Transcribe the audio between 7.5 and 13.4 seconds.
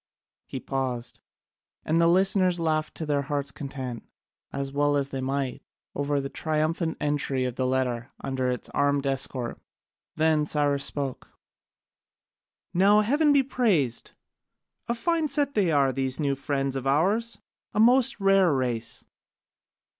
the letter under its armed escort. Then Cyrus spoke: "Now heaven